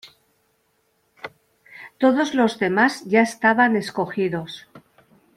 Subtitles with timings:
[1.99, 4.67] Todos los demás ya estaban escogidos.